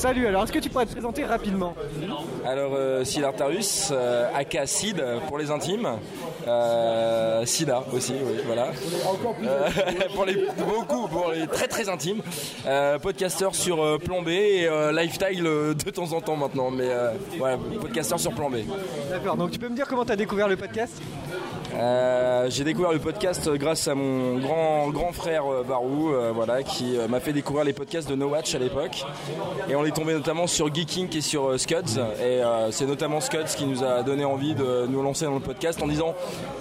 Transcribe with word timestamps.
Salut, 0.00 0.26
alors 0.26 0.44
est-ce 0.44 0.52
que 0.52 0.58
tu 0.58 0.70
pourrais 0.70 0.86
te 0.86 0.92
présenter 0.92 1.26
rapidement 1.26 1.74
Alors, 2.46 2.72
euh, 2.74 3.04
Sidartarus, 3.04 3.90
euh, 3.92 4.30
aka 4.34 4.66
Sid 4.66 5.04
pour 5.28 5.36
les 5.36 5.50
intimes. 5.50 5.86
Euh, 6.48 7.44
Sida 7.44 7.84
aussi, 7.92 8.14
oui, 8.14 8.40
voilà. 8.46 8.68
Euh, 9.44 9.68
pour 10.14 10.24
les 10.24 10.42
beaucoup, 10.56 11.06
pour 11.06 11.32
les 11.32 11.46
très 11.46 11.68
très 11.68 11.90
intimes. 11.90 12.22
Euh, 12.66 12.98
podcasteur 12.98 13.54
sur 13.54 13.82
euh, 13.82 13.98
Plan 13.98 14.22
B 14.22 14.28
et 14.28 14.70
Lifestyle 14.90 15.42
de 15.42 15.90
temps 15.90 16.14
en 16.14 16.22
temps 16.22 16.36
maintenant, 16.36 16.70
mais 16.70 16.88
ouais, 17.38 17.58
podcasteur 17.78 18.18
sur 18.18 18.32
Plan 18.32 18.48
B. 18.48 18.60
D'accord, 19.10 19.36
donc 19.36 19.50
tu 19.50 19.58
peux 19.58 19.68
me 19.68 19.76
dire 19.76 19.86
comment 19.86 20.06
tu 20.06 20.12
as 20.12 20.16
découvert 20.16 20.48
le 20.48 20.56
podcast? 20.56 20.94
Euh, 21.74 22.46
j'ai 22.50 22.64
découvert 22.64 22.92
le 22.92 22.98
podcast 22.98 23.48
grâce 23.54 23.86
à 23.86 23.94
mon 23.94 24.38
grand 24.38 24.88
grand 24.90 25.12
frère 25.12 25.44
Barou, 25.66 26.12
euh, 26.12 26.32
voilà, 26.34 26.62
qui 26.62 26.96
euh, 26.96 27.06
m'a 27.06 27.20
fait 27.20 27.32
découvrir 27.32 27.64
les 27.64 27.72
podcasts 27.72 28.08
de 28.08 28.14
No 28.14 28.28
Watch 28.28 28.54
à 28.54 28.58
l'époque. 28.58 29.04
Et 29.68 29.76
on 29.76 29.82
est 29.90 29.94
tombé 29.94 30.12
notamment 30.14 30.46
sur 30.46 30.72
Geeking 30.72 31.14
et 31.16 31.20
sur 31.20 31.50
euh, 31.50 31.58
Scuds. 31.58 31.98
Et 32.20 32.42
euh, 32.42 32.70
c'est 32.70 32.86
notamment 32.86 33.20
Scuds 33.20 33.56
qui 33.56 33.66
nous 33.66 33.82
a 33.82 34.02
donné 34.02 34.24
envie 34.24 34.54
de 34.54 34.86
nous 34.88 35.02
lancer 35.02 35.24
dans 35.24 35.34
le 35.34 35.40
podcast 35.40 35.82
en 35.82 35.88
disant 35.88 36.14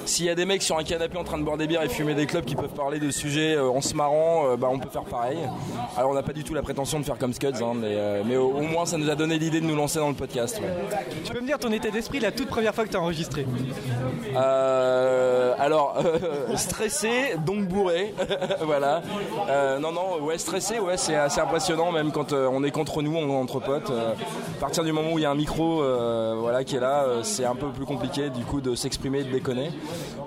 s'il 0.05 0.25
y 0.25 0.29
a 0.29 0.35
des 0.35 0.45
mecs 0.45 0.63
sur 0.63 0.77
un 0.77 0.83
canapé 0.83 1.17
en 1.17 1.23
train 1.23 1.37
de 1.37 1.43
boire 1.43 1.57
des 1.57 1.67
bières 1.67 1.83
et 1.83 1.89
fumer 1.89 2.15
des 2.15 2.25
clubs 2.25 2.43
qui 2.43 2.55
peuvent 2.55 2.73
parler 2.73 2.99
de 2.99 3.11
sujets 3.11 3.55
euh, 3.55 3.69
en 3.69 3.81
se 3.81 3.93
marrant, 3.93 4.55
bah, 4.57 4.67
on 4.71 4.79
peut 4.79 4.89
faire 4.89 5.03
pareil. 5.03 5.37
Alors 5.95 6.11
on 6.11 6.15
n'a 6.15 6.23
pas 6.23 6.33
du 6.33 6.43
tout 6.43 6.53
la 6.53 6.63
prétention 6.63 6.99
de 6.99 7.05
faire 7.05 7.17
comme 7.17 7.33
Scuds, 7.33 7.61
hein, 7.61 7.73
mais, 7.75 7.95
mais 8.25 8.35
au, 8.35 8.47
au 8.47 8.61
moins 8.61 8.85
ça 8.85 8.97
nous 8.97 9.09
a 9.09 9.15
donné 9.15 9.37
l'idée 9.37 9.61
de 9.61 9.65
nous 9.65 9.75
lancer 9.75 9.99
dans 9.99 10.09
le 10.09 10.15
podcast. 10.15 10.59
ouais. 10.59 10.99
Tu 11.23 11.31
peux 11.31 11.41
me 11.41 11.45
dire 11.45 11.59
ton 11.59 11.71
état 11.71 11.89
d'esprit 11.89 12.19
la 12.19 12.31
toute 12.31 12.47
première 12.47 12.73
fois 12.73 12.85
que 12.85 12.89
tu 12.89 12.97
as 12.97 13.01
enregistré? 13.01 13.45
Euh, 14.35 15.53
alors, 15.59 15.97
euh, 16.05 16.55
stressé, 16.55 17.35
donc 17.45 17.67
bourré, 17.67 18.13
voilà. 18.61 19.01
Euh, 19.49 19.79
non, 19.79 19.91
non, 19.91 20.21
ouais, 20.21 20.37
stressé, 20.37 20.79
ouais, 20.79 20.97
c'est 20.97 21.15
assez 21.15 21.39
impressionnant, 21.41 21.91
même 21.91 22.11
quand 22.11 22.33
on 22.33 22.63
est 22.63 22.71
contre 22.71 23.01
nous, 23.01 23.17
entre 23.21 23.59
potes. 23.59 23.89
Euh, 23.89 24.13
à 24.13 24.59
partir 24.59 24.83
du 24.83 24.91
moment 24.91 25.13
où 25.13 25.19
il 25.19 25.23
y 25.23 25.25
a 25.25 25.31
un 25.31 25.35
micro, 25.35 25.81
euh, 25.81 26.35
voilà, 26.39 26.63
qui 26.63 26.75
est 26.75 26.79
là, 26.79 27.03
euh, 27.03 27.23
c'est 27.23 27.45
un 27.45 27.55
peu 27.55 27.69
plus 27.69 27.85
compliqué, 27.85 28.29
du 28.29 28.43
coup, 28.43 28.61
de 28.61 28.75
s'exprimer, 28.75 29.23
de 29.23 29.31
déconner. 29.31 29.69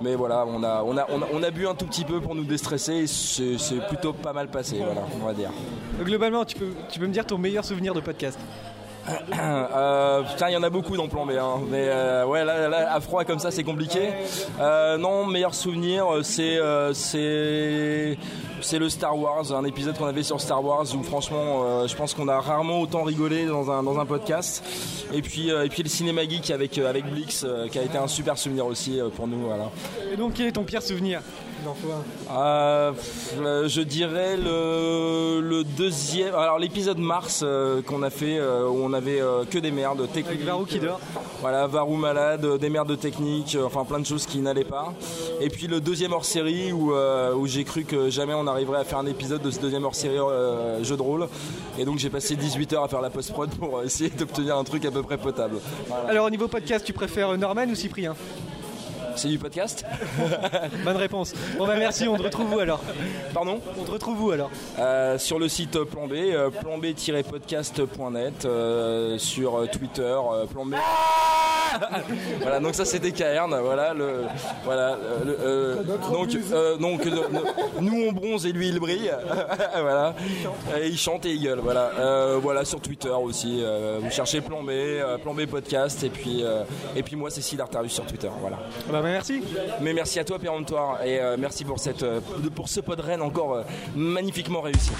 Mais 0.01 0.15
voilà, 0.15 0.45
on 0.47 0.63
a, 0.63 0.83
on 0.83 0.97
a, 0.97 1.07
on 1.09 1.21
a, 1.21 1.27
on 1.33 1.43
a 1.43 1.51
bu 1.51 1.67
un 1.67 1.75
tout 1.75 1.85
petit 1.85 2.03
peu 2.03 2.19
pour 2.19 2.35
nous 2.35 2.43
déstresser, 2.43 2.93
et 2.93 3.07
c'est 3.07 3.87
plutôt 3.87 4.13
pas 4.13 4.33
mal 4.33 4.47
passé, 4.47 4.77
voilà, 4.83 5.01
on 5.21 5.25
va 5.25 5.33
dire. 5.33 5.51
Globalement, 6.01 6.45
tu 6.45 6.57
peux, 6.57 6.73
tu 6.89 6.99
peux 6.99 7.07
me 7.07 7.13
dire 7.13 7.25
ton 7.25 7.37
meilleur 7.37 7.65
souvenir 7.65 7.93
de 7.93 8.01
podcast? 8.01 8.39
Euh, 9.75 10.21
putain, 10.21 10.49
il 10.49 10.53
y 10.53 10.57
en 10.57 10.63
a 10.63 10.69
beaucoup 10.69 10.95
dans 10.95 11.07
Plan 11.07 11.25
B. 11.25 11.31
Hein. 11.31 11.61
Mais 11.69 11.87
euh, 11.89 12.25
ouais, 12.25 12.45
là, 12.45 12.69
là, 12.69 12.93
à 12.93 12.99
froid 13.01 13.23
comme 13.25 13.39
ça, 13.39 13.51
c'est 13.51 13.63
compliqué. 13.63 14.09
Euh, 14.59 14.97
non, 14.97 15.25
meilleur 15.25 15.53
souvenir, 15.53 16.05
c'est 16.21 16.59
c'est 16.93 18.17
c'est 18.63 18.79
le 18.79 18.89
Star 18.89 19.17
Wars, 19.17 19.53
un 19.53 19.65
épisode 19.65 19.97
qu'on 19.97 20.05
avait 20.05 20.23
sur 20.23 20.39
Star 20.41 20.63
Wars 20.63 20.85
où 20.95 21.03
franchement, 21.03 21.63
euh, 21.63 21.87
je 21.87 21.95
pense 21.95 22.13
qu'on 22.13 22.27
a 22.27 22.39
rarement 22.39 22.79
autant 22.81 23.03
rigolé 23.03 23.45
dans 23.45 23.69
un 23.71 23.83
dans 23.83 23.99
un 23.99 24.05
podcast. 24.05 24.63
Et 25.13 25.21
puis 25.21 25.51
euh, 25.51 25.65
et 25.65 25.69
puis 25.69 25.83
le 25.83 25.89
cinéma 25.89 26.23
geek 26.23 26.51
avec 26.51 26.77
euh, 26.77 26.89
avec 26.89 27.05
Blix, 27.05 27.45
qui 27.71 27.79
a 27.79 27.83
été 27.83 27.97
un 27.97 28.07
super 28.07 28.37
souvenir 28.37 28.65
aussi 28.65 28.99
pour 29.15 29.27
nous. 29.27 29.39
Voilà. 29.45 29.69
Et 30.11 30.17
donc, 30.17 30.33
quel 30.35 30.47
est 30.47 30.53
ton 30.53 30.63
pire 30.63 30.81
souvenir? 30.81 31.21
Euh, 32.31 32.91
je 33.67 33.81
dirais 33.81 34.35
le, 34.37 35.39
le 35.41 35.63
deuxième. 35.63 36.35
Alors 36.35 36.59
l'épisode 36.59 36.97
Mars 36.97 37.41
euh, 37.43 37.81
qu'on 37.81 38.03
a 38.03 38.09
fait 38.09 38.37
euh, 38.37 38.67
où 38.67 38.83
on 38.83 38.93
avait 38.93 39.21
que 39.49 39.59
des 39.59 39.71
merdes 39.71 40.07
techniques. 40.11 40.27
Avec 40.33 40.45
Varou 40.45 40.65
qui 40.65 40.79
dort. 40.79 40.99
Voilà, 41.43 41.67
Varou 41.67 41.97
malade, 41.97 42.45
euh, 42.45 42.57
des 42.57 42.69
merdes 42.69 42.97
techniques, 42.97 43.55
euh, 43.55 43.65
enfin 43.65 43.83
plein 43.83 43.99
de 43.99 44.05
choses 44.05 44.25
qui 44.25 44.37
n'allaient 44.37 44.63
pas. 44.63 44.93
Et 45.41 45.49
puis 45.49 45.67
le 45.67 45.81
deuxième 45.81 46.13
hors 46.13 46.23
série 46.23 46.71
où, 46.71 46.93
euh, 46.93 47.33
où 47.35 47.47
j'ai 47.47 47.65
cru 47.65 47.83
que 47.83 48.09
jamais 48.09 48.33
on 48.33 48.47
arriverait 48.47 48.79
à 48.79 48.85
faire 48.85 48.99
un 48.99 49.05
épisode 49.07 49.41
de 49.41 49.51
ce 49.51 49.59
deuxième 49.59 49.83
hors 49.83 49.93
série 49.93 50.15
jeu 50.83 50.95
de 50.95 51.01
rôle. 51.01 51.27
Et 51.77 51.83
donc 51.83 51.99
j'ai 51.99 52.09
passé 52.09 52.37
18 52.37 52.71
heures 52.71 52.83
à 52.85 52.87
faire 52.87 53.01
la 53.01 53.09
post-prod 53.09 53.49
pour 53.55 53.83
essayer 53.83 54.09
d'obtenir 54.09 54.55
un 54.55 54.63
truc 54.63 54.85
à 54.85 54.91
peu 54.91 55.03
près 55.03 55.17
potable. 55.17 55.57
Voilà. 55.89 56.07
Alors, 56.07 56.27
au 56.27 56.29
niveau 56.29 56.47
podcast, 56.47 56.85
tu 56.85 56.93
préfères 56.93 57.37
Norman 57.37 57.65
ou 57.69 57.75
Cyprien? 57.75 58.15
C'est 59.15 59.27
du 59.27 59.37
podcast? 59.37 59.85
Bonne 60.83 60.97
réponse. 60.97 61.33
Bon, 61.57 61.67
bah 61.67 61.75
merci, 61.77 62.07
on 62.07 62.17
te 62.17 62.23
retrouve 62.23 62.53
où 62.53 62.59
alors? 62.59 62.81
Pardon? 63.33 63.59
On 63.79 63.83
te 63.83 63.91
retrouve 63.91 64.23
où 64.23 64.31
alors? 64.31 64.49
Euh, 64.79 65.17
sur 65.17 65.39
le 65.39 65.47
site 65.47 65.83
Plan 65.83 66.07
B, 66.07 66.13
euh, 66.13 66.49
planb-podcast.net, 66.49 68.45
euh, 68.45 69.17
sur 69.17 69.69
Twitter, 69.71 70.01
euh, 70.01 70.45
Plan 70.45 70.65
B. 70.65 70.75
voilà, 72.41 72.59
donc 72.59 72.75
ça 72.75 72.85
c'était 72.85 73.11
Caerne, 73.11 73.55
voilà 73.63 73.93
le, 73.93 74.23
voilà 74.63 74.91
euh, 74.91 75.23
le, 75.25 75.37
euh, 75.41 75.75
donc 76.11 76.35
euh, 76.35 76.77
donc 76.77 77.05
nous 77.79 78.05
on 78.07 78.11
bronze 78.11 78.45
et 78.45 78.51
lui 78.51 78.69
il 78.69 78.79
brille, 78.79 79.11
voilà, 79.81 80.15
et 80.79 80.87
il 80.87 80.97
chante 80.97 81.25
et 81.25 81.31
il 81.33 81.41
gueule, 81.41 81.59
voilà, 81.59 81.91
Euh, 81.99 82.39
voilà 82.41 82.65
sur 82.65 82.81
Twitter 82.81 83.09
aussi, 83.09 83.63
vous 84.01 84.11
cherchez 84.11 84.41
Plan 84.41 84.63
B, 84.63 84.71
Plan 85.21 85.33
B 85.33 85.45
podcast 85.45 86.03
et 86.03 86.09
puis 86.09 86.43
et 86.95 87.03
puis 87.03 87.15
moi 87.15 87.29
c'est 87.29 87.41
Sidartarus 87.41 87.91
sur 87.93 88.05
Twitter, 88.05 88.29
voilà. 88.41 88.57
Bah, 88.91 89.01
bah, 89.01 89.09
merci. 89.09 89.43
Mais 89.81 89.93
merci 89.93 90.19
à 90.19 90.23
toi 90.23 90.39
péremptoire 90.39 91.03
et 91.03 91.19
merci 91.37 91.65
pour 91.65 91.79
cette 91.79 92.05
pour 92.55 92.69
ce 92.69 92.79
pod 92.79 92.99
Rennes 92.99 93.21
encore 93.21 93.63
magnifiquement 93.95 94.61
réussi. 94.61 94.91